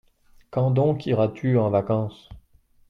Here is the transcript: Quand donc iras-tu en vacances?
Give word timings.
Quand 0.49 0.71
donc 0.71 1.05
iras-tu 1.05 1.59
en 1.59 1.69
vacances? 1.69 2.27